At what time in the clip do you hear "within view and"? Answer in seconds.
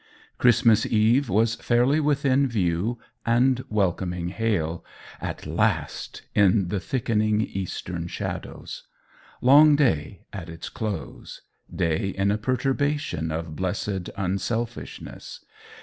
1.99-3.63